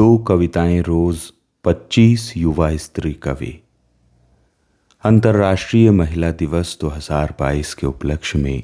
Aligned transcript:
दो 0.00 0.18
कविताएँ 0.18 0.80
रोज 0.80 1.32
25 1.64 2.36
युवा 2.36 2.76
स्त्री 2.76 3.12
कवि। 3.12 3.64
अंतर्राष्ट्रीय 5.04 5.90
महिला 5.90 6.30
दिवस 6.30 6.78
2022 6.80 7.74
के 7.74 7.86
उपलक्ष्य 7.86 8.38
में 8.38 8.62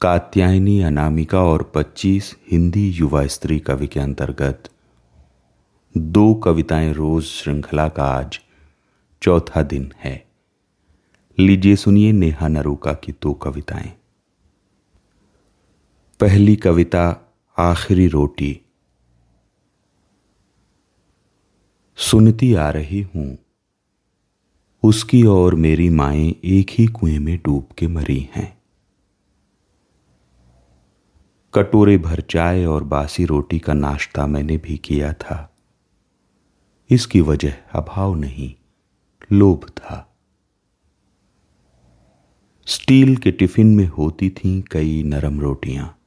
कात्यायनी 0.00 0.80
अनामिका 0.80 1.42
और 1.42 1.72
25 1.74 2.36
हिंदी 2.50 2.90
युवा 2.90 3.26
स्त्री 3.26 3.58
कवि 3.58 3.86
के 3.86 4.00
अंतर्गत 4.00 4.68
दो 5.96 6.34
कविताएँ 6.34 6.92
रोज 6.92 7.24
श्रृंखला 7.24 7.88
का 7.88 8.04
आज 8.04 8.40
चौथा 9.22 9.62
दिन 9.62 9.92
है। 9.98 10.26
लीजिए 11.38 11.76
सुनिए 11.76 12.12
नेहा 12.12 12.48
नरूका 12.48 12.92
की 12.92 13.12
दो 13.12 13.32
कविताएँ। 13.32 13.92
पहली 16.20 16.56
कविता, 16.56 17.32
आखिरी 17.58 18.08
रोटी। 18.08 18.60
सुनती 22.10 22.54
आ 22.54 22.70
रही 22.70 23.00
हूँ। 23.00 23.38
उसकी 24.82 25.22
और 25.22 25.54
मेरी 25.54 25.88
माएँ 25.88 26.34
एक 26.44 26.70
ही 26.70 26.86
कुएँ 26.86 27.18
में 27.18 27.38
डूब 27.38 27.68
के 27.78 27.86
मरी 27.86 28.28
हैं। 28.34 28.62
कटोरे 31.54 31.98
भर 31.98 32.20
चाय 32.20 32.64
और 32.64 32.84
बासी 32.84 33.24
रोटी 33.24 33.58
का 33.58 33.74
नाश्ता 33.74 34.26
मैंने 34.26 34.56
भी 34.56 34.76
किया 34.76 35.12
था। 35.12 35.56
इसकी 36.90 37.20
वजह 37.20 37.52
अभाव 37.74 38.14
नहीं, 38.14 38.54
लोभ 39.32 39.64
था। 39.64 40.18
स्टील 42.66 43.16
के 43.16 43.30
टिफ़िन 43.30 43.74
में 43.76 43.86
होती 43.86 44.30
थीं 44.30 44.62
कई 44.62 45.02
नरम 45.02 45.40
रोटियाँ, 45.40 45.98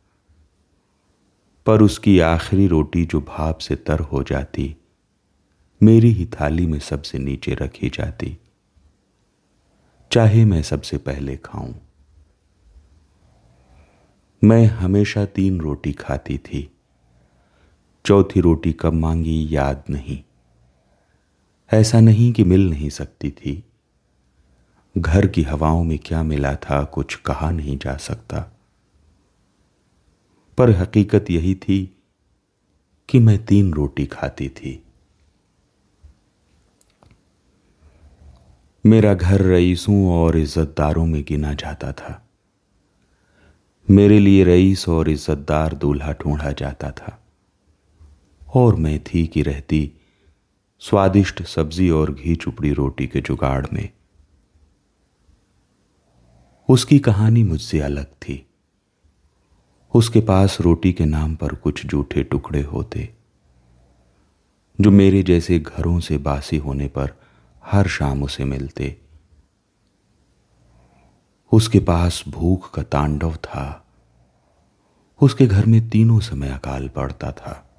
पर 1.65 1.81
उसकी 1.81 2.19
आखिरी 2.19 2.67
रोटी 2.67 3.05
जो 3.05 3.21
भाप 3.21 3.57
से 3.57 3.75
तर 3.75 3.99
हो 3.99 4.23
जाती 4.23 4.75
मेरी 5.83 6.11
ही 6.11 6.25
थाली 6.25 6.67
में 6.67 6.79
सबसे 6.79 7.19
नीचे 7.19 7.53
रखी 7.53 7.89
जाती। 7.89 8.37
चाहे 10.11 10.45
मैं 10.45 10.61
सबसे 10.61 10.97
पहले 10.97 11.37
खाऊं। 11.37 11.73
मैं 14.43 14.65
हमेशा 14.65 15.25
तीन 15.25 15.61
रोटी 15.61 15.91
खाती 15.91 16.37
थी। 16.37 16.77
चौथी 18.05 18.39
रोटी 18.39 18.73
कब 18.73 18.93
मांगी 18.93 19.55
याद 19.55 19.83
नहीं। 19.89 20.23
ऐसा 21.73 21.99
नहीं 21.99 22.33
कि 22.33 22.43
मिल 22.43 22.69
नहीं 22.69 22.89
सकती 22.89 23.31
थी। 23.31 23.63
घर 24.97 25.27
की 25.27 25.43
हवाओं 25.43 25.83
में 25.83 25.99
क्या 25.99 26.23
मिला 26.23 26.55
था 26.55 26.83
कुछ 26.83 27.15
कहा 27.15 27.51
नहीं 27.51 27.77
जा 27.77 27.97
सकता। 27.97 28.59
पर 30.57 30.69
हकीकत 30.69 31.25
यही 31.29 31.55
थी 31.55 32.03
कि 33.09 33.19
मैं 33.19 33.45
तीन 33.45 33.73
रोटी 33.73 34.05
खाती 34.05 34.49
थी। 34.49 34.82
मेरा 38.85 39.13
घर 39.13 39.41
रईसों 39.41 40.13
और 40.13 40.37
इज्जतदारों 40.37 41.05
में 41.05 41.23
गिना 41.23 41.53
जाता 41.53 41.91
था। 41.91 42.29
मेरे 43.89 44.19
लिए 44.19 44.43
रईस 44.43 44.89
और 44.89 45.09
इज्जतदार 45.09 45.73
दूल्हा 45.73 46.13
ढूंढा 46.13 46.51
जाता 46.51 46.91
था। 46.91 47.23
और 48.55 48.75
मैं 48.75 49.03
थी 49.03 49.27
कि 49.27 49.41
रहती 49.41 49.91
स्वादिष्ट 50.79 51.43
सब्ज़ी 51.43 51.89
और 51.89 52.13
घी 52.13 52.35
चुपड़ी 52.35 52.73
रोटी 52.73 53.07
के 53.07 53.21
जुगाड़ 53.21 53.65
में। 53.73 53.89
उसकी 56.69 56.99
कहानी 56.99 57.43
मुझसे 57.43 57.79
अलग 57.79 58.05
थी। 58.05 58.47
उसके 59.95 60.21
पास 60.21 60.61
रोटी 60.61 60.93
के 60.93 61.05
नाम 61.05 61.35
पर 61.35 61.55
कुछ 61.55 61.85
जूठे 61.85 62.23
टुकड़े 62.23 62.61
होते, 62.61 63.13
जो 64.81 64.91
मेरे 64.91 65.23
जैसे 65.23 65.59
घरों 65.59 65.99
से 65.99 66.17
बासी 66.17 66.57
होने 66.57 66.87
पर 66.87 67.22
हर 67.65 67.87
शाम 67.87 68.23
उसे 68.23 68.45
मिलते। 68.45 69.01
उसके 71.51 71.79
पास 71.79 72.23
भूख 72.27 72.73
का 72.73 72.83
तांडव 72.83 73.35
था। 73.35 73.85
उसके 75.21 75.47
घर 75.47 75.65
में 75.65 75.89
तीनों 75.89 76.19
समय 76.19 76.49
अकाल 76.49 76.89
पड़ता 76.89 77.31
था। 77.31 77.69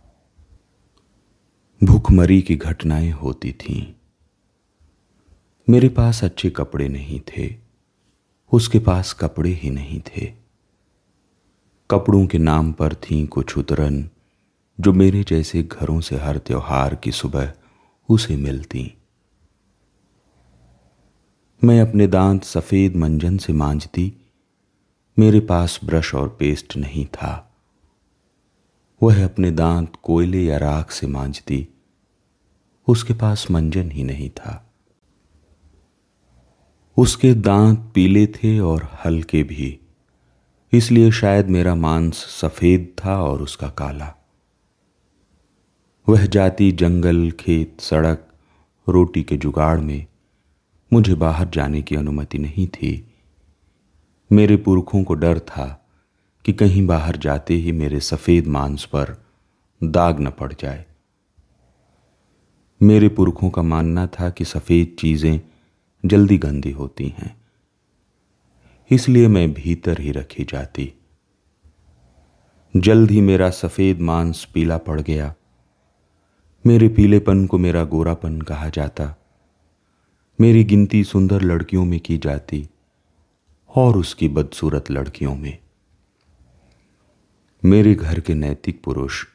भूखमरी 1.84 2.42
की 2.42 2.56
घटनाएँ 2.56 3.10
होती 3.10 3.52
थीं। 3.52 3.94
मेरे 5.70 5.88
पास 5.88 6.24
अच्छे 6.24 6.50
कपड़े 6.50 6.88
नहीं 6.88 7.20
थे। 7.20 7.56
उसके 8.52 8.78
पास 8.78 9.12
कपड़े 9.12 9.50
ही 9.50 9.70
नहीं 9.70 10.00
थे। 10.00 10.32
कपड़ों 11.90 12.26
के 12.26 12.38
नाम 12.38 12.72
पर 12.72 12.94
थीं 12.94 13.26
कुछ 13.26 13.58
उतरन, 13.58 14.10
जो 14.80 14.92
मेरे 14.92 15.24
जैसे 15.24 15.62
घरों 15.62 16.00
से 16.00 16.16
हर 16.16 16.38
त्योहार 16.38 16.94
की 16.94 17.12
सुबह 17.12 17.52
उसे 18.08 18.36
मिलती। 18.36 18.94
मैं 21.64 21.80
अपने 21.80 22.06
दांत 22.06 22.44
सफ़ेद 22.44 22.96
मंजन 22.96 23.36
से 23.38 23.52
मांझती 23.52 24.12
मेरे 25.18 25.40
पास 25.40 25.80
ब्रश 25.84 26.14
और 26.14 26.28
पेस्ट 26.28 26.76
नहीं 26.76 27.06
था। 27.06 27.56
वह 29.02 29.24
अपने 29.24 29.50
दांत 29.50 29.92
कोयले 30.02 30.42
या 30.44 30.58
राख 30.58 30.90
से 30.90 31.06
मांझती 31.06 31.68
उसके 32.88 33.14
पास 33.14 33.50
मंजन 33.50 33.90
ही 33.90 34.04
नहीं 34.04 34.30
था। 34.30 34.72
उसके 36.96 37.34
दांत 37.34 37.92
पीले 37.94 38.26
थे 38.26 38.58
और 38.58 38.88
हल्के 39.04 39.42
भी, 39.42 39.78
इसलिए 40.72 41.10
शायद 41.10 41.48
मेरा 41.48 41.74
मांस 41.74 42.14
सफ़ेद 42.14 42.94
था 43.04 43.22
और 43.22 43.42
उसका 43.42 43.68
काला। 43.68 44.14
वह 46.08 46.26
जाती 46.26 46.72
जंगल, 46.72 47.30
खेत, 47.30 47.80
सड़क, 47.80 48.28
रोटी 48.88 49.22
के 49.22 49.36
जुगाड़ 49.36 49.80
में 49.80 50.06
मुझे 50.92 51.14
बाहर 51.14 51.48
जाने 51.48 51.82
की 51.82 51.96
अनुमति 51.96 52.38
नहीं 52.38 52.66
थी। 52.68 52.92
मेरे 54.30 54.56
पुरखों 54.56 55.02
को 55.04 55.14
डर 55.14 55.38
था 55.40 55.66
कि 56.44 56.52
कहीं 56.52 56.86
बाहर 56.86 57.16
जाते 57.16 57.54
ही 57.54 57.72
मेरे 57.72 58.00
सफ़ेद 58.00 58.46
मांस 58.46 58.84
पर 58.84 59.16
दाग 59.80 60.20
न 60.20 60.30
पड़ 60.30 60.52
जाए। 60.52 60.84
मेरे 62.80 63.08
पुरखों 63.08 63.50
का 63.50 63.62
मानना 63.62 64.06
था 64.12 64.30
कि 64.30 64.44
सफ़ेद 64.44 64.96
चीज़ें 64.98 65.40
जल्दी 66.04 66.38
गंदी 66.38 66.70
होती 66.70 67.08
हैं, 67.18 67.34
इसलिए 68.90 69.28
मैं 69.28 69.52
भीतर 69.54 70.00
ही 70.00 70.10
रखी 70.12 70.44
जाती। 70.44 70.92
जल्द 72.74 73.10
ही 73.10 73.20
मेरा 73.20 73.50
सफ़ेद 73.52 74.00
मांस 74.00 74.44
पीला 74.44 74.76
पड़ 74.78 75.00
गया। 75.00 75.34
मेरे 76.64 76.88
पीलेपन 76.88 77.46
को 77.46 77.58
मेरा 77.58 77.84
गोरापन 77.84 78.40
कहा 78.42 78.68
जाता। 78.68 79.14
मेरी 80.40 80.64
गिनती 80.64 81.04
सुंदर 81.04 81.42
लड़कियों 81.42 81.84
में 81.84 82.00
की 82.00 82.18
जाती 82.18 82.68
और 83.76 83.96
उसकी 83.96 84.28
बदसूरत 84.28 84.90
लड़कियों 84.90 85.36
में। 85.36 85.58
मेरे 87.64 87.94
घर 87.94 88.20
के 88.20 88.34
नैतिक 88.34 88.82
पुरुष 88.84 89.26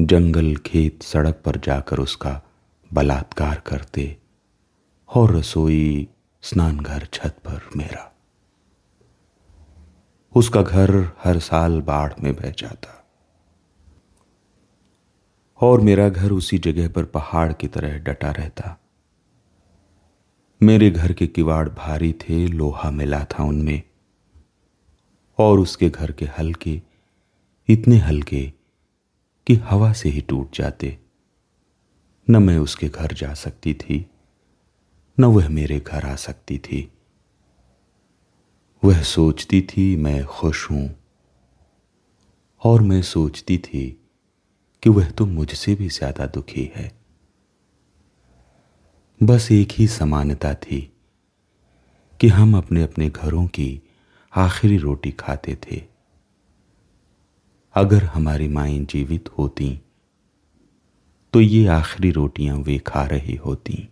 जंगल, 0.00 0.56
खेत, 0.56 1.02
सड़क 1.02 1.42
पर 1.44 1.56
जाकर 1.56 1.98
उसका 1.98 2.42
बलात्कार 2.92 3.62
करते 3.66 4.16
और 5.08 5.36
रसोई 5.36 6.08
स्नान 6.42 6.80
घर 6.80 7.08
छत 7.12 7.36
पर 7.44 7.70
मेरा। 7.76 8.16
उसका 10.34 10.62
घर 10.62 11.12
हर 11.24 11.38
साल 11.38 11.80
बाढ़ 11.80 12.12
में 12.22 12.34
बह 12.36 12.50
जाता 12.50 13.06
और 15.60 15.80
मेरा 15.80 16.08
घर 16.08 16.32
उसी 16.32 16.58
जगह 16.58 16.88
पर 16.88 17.04
पहाड़ 17.04 17.52
की 17.52 17.68
तरह 17.68 17.98
डटा 17.98 18.30
रहता। 18.30 18.80
मेरे 20.62 20.90
घर 20.90 21.12
के 21.12 21.26
किवाड़ 21.26 21.68
भारी 21.68 22.12
थे, 22.12 22.46
लोहा 22.46 22.90
मिला 22.90 23.24
था 23.24 23.44
उनमें। 23.44 23.82
और 25.38 25.58
उसके 25.58 25.88
घर 25.88 26.12
के 26.12 26.24
हल्के, 26.24 26.82
इतने 27.68 27.96
हल्के 27.96 28.52
कि 29.46 29.54
हवा 29.54 29.92
से 29.92 30.08
ही 30.08 30.20
टूट 30.20 30.56
जाते। 30.56 30.98
न 32.30 32.36
मैं 32.36 32.58
उसके 32.58 32.88
घर 32.88 33.12
जा 33.12 33.34
सकती 33.34 33.74
थी, 33.74 34.06
न 35.20 35.24
वह 35.24 35.48
मेरे 35.48 35.80
घर 35.80 36.04
आ 36.04 36.16
सकती 36.16 36.58
थी। 36.58 36.92
वह 38.84 39.02
सोचती 39.02 39.62
थी, 39.62 39.96
मैं 39.96 40.24
खुश 40.24 40.70
हूँ। 40.70 40.96
और 42.64 42.80
मैं 42.80 43.02
सोचती 43.02 43.58
थी 43.58 44.08
कि 44.82 44.90
वह 44.90 45.10
तो 45.10 45.26
मुझसे 45.26 45.74
भी 45.74 45.88
ज़्यादा 45.88 46.26
दुखी 46.26 46.72
है। 46.74 47.05
बस 49.22 49.48
एक 49.52 49.68
ही 49.72 49.86
समानता 49.86 50.54
थी 50.54 50.80
कि 52.20 52.28
हम 52.28 52.56
अपने 52.56 52.82
अपने 52.82 53.08
घरों 53.10 53.46
की 53.46 53.80
आखिरी 54.36 54.76
रोटी 54.76 55.10
खाते 55.10 55.56
थे। 55.56 55.82
अगर 57.74 58.04
हमारी 58.04 58.48
माएँ 58.48 58.84
जीवित 58.84 59.28
होती 59.28 59.80
तो 61.32 61.40
ये 61.40 61.66
आखिरी 61.66 62.10
रोटियाँ 62.10 62.56
वे 62.58 62.78
खा 62.78 63.04
रही 63.06 63.34
होती। 63.34 63.88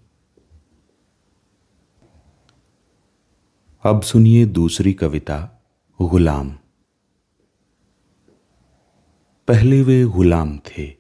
अब 3.85 4.03
सुनिए 4.03 4.47
दूसरी 4.47 4.93
कविता, 4.93 5.39
गुलाम। 6.01 6.51
पहले 9.49 9.83
वे 9.83 10.05
गुलाम 10.05 10.59
थे, 10.59 10.91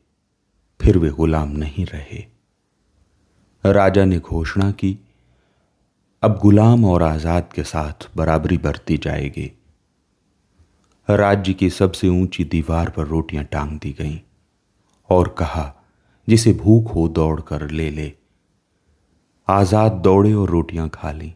फिर 0.81 0.99
वे 0.99 1.11
गुलाम 1.11 1.49
नहीं 1.49 1.87
रहे। 1.87 2.34
राजा 3.65 4.05
ने 4.05 4.19
घोषणा 4.19 4.71
की, 4.71 4.99
अब 6.23 6.39
गुलाम 6.39 6.85
और 6.85 7.03
आज़ाद 7.03 7.49
के 7.55 7.63
साथ 7.63 8.09
बराबरी 8.17 8.59
बरती 8.59 8.97
जाएगी। 8.97 9.51
राज्य 11.09 11.53
की 11.53 11.71
सबसे 11.71 12.09
ऊँची 12.09 12.45
दीवार 12.45 12.91
पर 12.91 13.07
रोटियाँ 13.07 13.45
टांग 13.45 13.79
दी 13.79 13.93
गईं 13.93 14.19
और 15.11 15.35
कहा, 15.39 15.73
जिसे 16.29 16.53
भूख 16.53 16.95
हो 16.95 17.09
दौड़ 17.09 17.41
कर 17.41 17.71
ले 17.71 17.91
ले। 17.91 18.13
आज़ाद 19.49 19.93
दौड़े 19.93 20.33
और 20.33 20.51
रोटियाँ 20.51 20.89
खा 20.89 21.13
ली। 21.13 21.35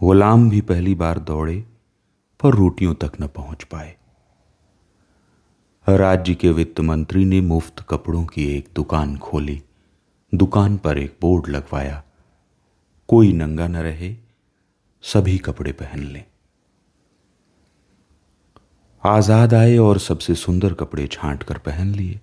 गुलाम 0.00 0.50
भी 0.50 0.60
पहली 0.60 0.94
बार 0.94 1.18
दौड़े, 1.18 1.64
पर 2.40 2.54
रोटियों 2.54 2.94
तक 2.94 3.20
न 3.20 3.26
पहुँच 3.26 3.64
पाए। 3.64 3.96
राज्य 5.86 6.34
के 6.34 6.50
वित्त 6.50 6.80
मंत्री 6.80 7.24
ने 7.24 7.40
मुफ़्त 7.40 7.86
कपड़ों 7.88 8.24
की 8.24 8.44
एक 8.56 8.68
दुकान 8.74 9.16
खोली। 9.16 9.62
दुकान 10.32 10.76
पर 10.76 10.98
एक 10.98 11.16
बोर्ड 11.20 11.48
लगवाया। 11.48 12.02
कोई 13.08 13.32
नंगा 13.32 13.68
न 13.68 13.76
रहे, 13.76 14.16
सभी 15.02 15.38
कपड़े 15.38 15.72
पहन 15.72 16.02
लें। 16.02 16.24
आज़ाद 19.04 19.54
आए 19.54 19.76
और 19.76 19.98
सबसे 19.98 20.34
सुंदर 20.34 20.74
कपड़े 20.74 21.06
छांट 21.06 21.42
कर 21.42 21.58
पहन 21.58 21.94
लिए। 21.94 22.20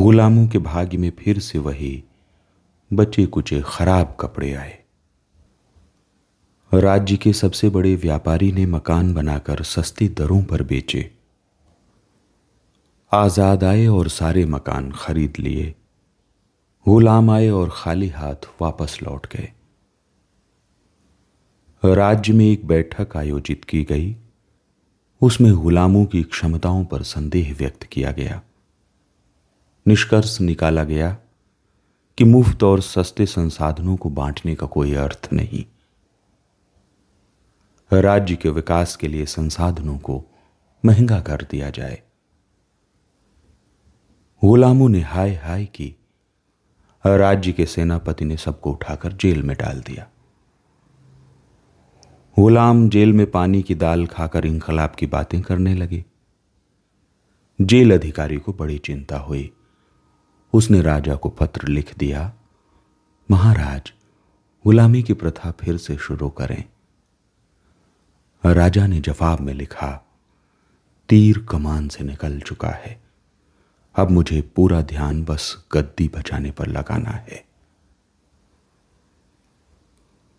गुलामों 0.00 0.46
के 0.48 0.58
भाग्य 0.58 0.98
में 0.98 1.10
फिर 1.10 1.38
से 1.38 1.58
वही 1.58 2.04
बचे 2.92 3.26
कुचे 3.26 3.62
खराब 3.66 4.16
कपड़े 4.20 4.52
आए। 4.54 4.78
राज्य 6.72 7.16
के 7.16 7.32
सबसे 7.32 7.68
बड़े 7.70 7.94
व्यापारी 7.96 8.52
ने 8.52 8.66
मकान 8.66 9.14
बनाकर 9.14 9.62
सस्ती 9.62 10.08
दरों 10.08 10.42
पर 10.42 10.62
बेचे। 10.62 11.10
आज़ाद 13.12 13.64
आए 13.64 13.86
और 13.86 14.08
सारे 14.08 14.44
मकान 14.46 14.92
खरीद 14.92 15.32
लिए। 15.38 15.74
गुलाम 16.88 17.30
आए 17.30 17.48
और 17.48 17.70
खाली 17.72 18.08
हाथ 18.08 18.34
वापस 18.60 18.98
लौट 19.02 19.26
गए। 19.26 19.52
राज्य 21.84 22.32
में 22.32 22.46
एक 22.46 22.66
बैठक 22.66 23.16
आयोजित 23.16 23.64
की 23.64 23.84
गई। 23.84 24.16
उसमें 25.20 25.54
गुलामों 25.54 26.04
की 26.04 26.22
क्षमताओं 26.22 26.84
पर 26.84 27.02
संदेह 27.02 27.54
व्यक्त 27.54 27.82
किया 27.82 28.12
गया। 28.12 28.42
निष्कर्ष 29.88 30.40
निकाला 30.40 30.84
गया 30.84 31.18
कि 32.18 32.24
मुफ़्त 32.24 32.62
और 32.62 32.80
सस्ते 32.80 33.26
संसाधनों 33.26 33.96
को 33.96 34.10
बांटने 34.10 34.54
का 34.54 34.66
कोई 34.66 34.94
अर्थ 34.94 35.28
नहीं। 35.32 35.64
राज्य 37.92 38.36
के 38.36 38.48
विकास 38.48 38.96
के 38.96 39.08
लिए 39.08 39.26
संसाधनों 39.26 39.98
को 39.98 40.24
महँगा 40.84 41.20
कर 41.20 41.46
दिया 41.50 41.70
जाए। 41.70 42.02
गुलामों 44.44 44.88
ने 44.88 45.00
हाय 45.00 45.34
हाय 45.34 45.64
की 45.64 45.96
राज्य 47.06 47.52
के 47.52 47.66
सेनापति 47.66 48.24
ने 48.24 48.36
सबको 48.36 48.72
उठाकर 48.72 49.12
जेल 49.12 49.42
में 49.42 49.56
डाल 49.56 49.80
दिया। 49.80 50.08
गुलाम 52.38 52.88
जेल 52.88 53.12
में 53.12 53.30
पानी 53.30 53.62
की 53.62 53.74
दाल 53.74 54.06
खाकर 54.06 54.46
इंकलाब 54.46 54.90
की 54.90 55.06
बातें 55.06 55.42
करने 55.42 55.74
लगे। 55.74 56.04
जेल 57.60 57.94
अधिकारी 57.94 58.36
को 58.36 58.52
बड़ी 58.52 58.78
चिंता 58.78 59.18
हुई। 59.18 59.52
उसने 60.52 60.82
राजा 60.82 61.14
को 61.14 61.28
पत्र 61.28 61.68
लिख 61.68 61.98
दिया, 61.98 62.32
महाराज, 63.30 63.92
गुलामी 64.64 65.02
की 65.02 65.14
प्रथा 65.14 65.50
फिर 65.50 65.76
से 65.76 65.96
शुरू 65.96 66.28
करें। 66.30 66.64
राजा 68.46 68.86
ने 68.86 69.00
जवाब 69.00 69.40
में 69.40 69.54
लिखा, 69.54 70.06
तीर 71.08 71.46
कमान 71.50 71.88
से 71.88 72.04
निकल 72.04 72.40
चुका 72.40 72.68
है। 72.68 73.01
अब 73.94 74.10
मुझे 74.10 74.40
पूरा 74.56 74.80
ध्यान 74.82 75.22
बस 75.24 75.64
गद्दी 75.72 76.08
बचाने 76.08 76.50
पर 76.50 76.66
लगाना 76.66 77.10
है। 77.10 77.44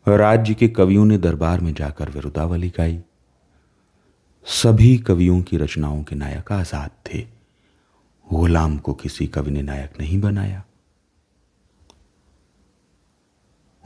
राज्य 0.07 0.53
के 0.53 0.67
कवियों 0.67 1.05
ने 1.05 1.17
दरबार 1.17 1.61
में 1.61 1.73
जाकर 1.73 2.09
विरुदावली 2.09 2.69
गाई। 2.69 2.99
सभी 4.47 4.97
कवियों 4.97 5.41
की 5.41 5.57
रचनाओं 5.57 6.03
के 6.03 6.15
नायक 6.15 6.51
आज़ाद 6.51 6.91
थे। 7.07 7.25
गुलाम 8.27 8.77
को 8.77 8.93
किसी 8.93 9.27
कवि 9.27 9.51
ने 9.51 9.61
नायक 9.61 9.99
नहीं 9.99 10.19
बनाया। 10.21 10.63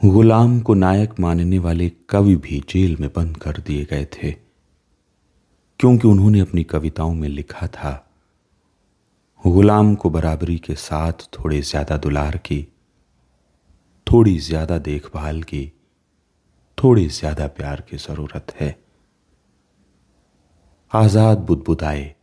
गुलाम 0.00 0.60
को 0.60 0.74
नायक 0.74 1.14
मानने 1.20 1.58
वाले 1.58 1.90
कवि 2.08 2.36
भी 2.36 2.60
जेल 2.68 2.96
में 3.00 3.08
बंद 3.16 3.36
कर 3.36 3.58
दिए 3.58 3.84
गए 3.84 4.04
थे, 4.14 4.30
क्योंकि 5.80 6.08
उन्होंने 6.08 6.40
अपनी 6.40 6.64
कविताओं 6.64 7.14
में 7.14 7.28
लिखा 7.28 7.66
था 7.66 8.07
गुलाम 9.44 9.94
को 9.94 10.10
बराबरी 10.10 10.56
के 10.58 10.74
साथ 10.74 11.22
थोड़े 11.34 11.60
ज़्यादा 11.60 11.96
दुलार 11.96 12.36
की, 12.36 12.66
थोड़ी 14.06 14.38
ज़्यादा 14.38 14.78
देखभाल 14.78 15.42
की, 15.42 15.72
थोड़ी 16.78 17.06
ज़्यादा 17.08 17.46
प्यार 17.46 17.80
की 17.80 17.96
ज़रूरत 17.96 18.52
है। 18.60 18.76
आज़ाद 20.92 21.38
बुदबुदाए, 21.38 22.14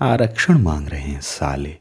आरक्षण 0.00 0.58
मांग 0.58 0.88
रहे 0.88 1.02
हैं 1.02 1.20
साले। 1.20 1.76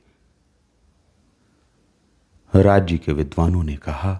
राज्य 2.54 2.98
के 2.98 3.14
विद्वानों 3.14 3.64
ने 3.64 3.76
कहा, 3.76 4.20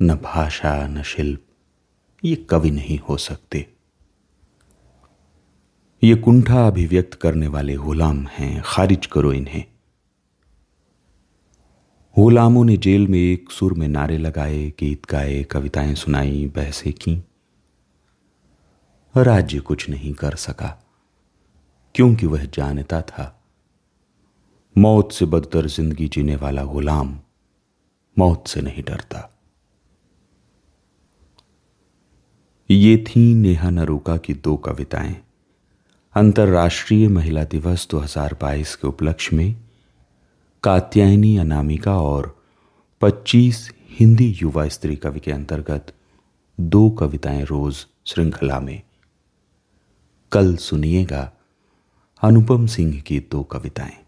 न 0.00 0.14
भाषा, 0.14 0.86
न 0.86 1.02
शिल्प, 1.02 1.44
ये 2.22 2.36
कवि 2.50 2.70
नहीं 2.70 2.98
हो 2.98 3.16
सकते। 3.16 3.66
ये 6.02 6.14
कुंठा 6.14 6.66
अभिव्यक्त 6.66 7.14
करने 7.14 7.46
वाले 7.46 7.74
गुलाम 7.76 8.26
हैं, 8.26 8.62
खारिज 8.64 9.06
करो 9.06 9.32
इन्हें। 9.32 9.64
गुलामों 12.18 12.64
ने 12.64 12.76
जेल 12.76 13.08
में 13.08 13.18
एक 13.18 13.50
सुर 13.50 13.74
में 13.74 13.88
नारे 13.88 14.18
लगाए, 14.18 14.70
गीत 14.70 15.06
गाए, 15.10 15.42
कविताएँ 15.42 15.94
सुनाई, 15.94 16.46
बहसें 16.56 16.92
की। 16.92 17.22
राज्य 19.16 19.58
कुछ 19.58 19.88
नहीं 19.88 20.14
कर 20.14 20.34
सका, 20.34 20.84
क्योंकि 21.94 22.26
वह 22.26 22.44
जानता 22.44 23.02
था, 23.02 23.42
मौत 24.78 25.12
से 25.12 25.26
बदतर 25.26 25.66
ज़िंदगी 25.66 26.08
जीने 26.08 26.36
वाला 26.36 26.64
गुलाम 26.64 27.18
मौत 28.18 28.46
से 28.46 28.60
नहीं 28.60 28.82
डरता। 28.82 29.30
ये 32.70 33.04
थी 33.08 33.34
नेहा 33.34 33.70
नरूका 33.70 34.16
की 34.16 34.34
दो 34.34 34.56
कविताएँ। 34.56 35.27
अंतर्राष्ट्रीय 36.18 37.08
महिला 37.08 37.44
दिवस 37.44 37.88
2022 37.90 38.74
के 38.74 38.88
उपलक्ष्य 38.88 39.36
में 39.36 39.56
कात्यायनी 40.64 41.36
अनामिका 41.36 42.00
और 42.00 42.42
25 43.00 43.72
हिंदी 43.90 44.38
युवा 44.42 44.68
स्त्री 44.68 44.96
कवि 44.96 45.20
के 45.20 45.32
अंतर्गत 45.32 45.94
दो 46.60 46.90
कविताएँ 46.90 47.44
रोज 47.44 47.86
श्रृंखला 48.06 48.60
में। 48.60 48.82
कल 50.32 50.56
सुनिएगा 50.56 51.32
अनुपम 52.22 52.66
सिंह 52.66 53.00
की 53.00 53.20
दो 53.20 53.42
कविताएँ। 53.42 54.07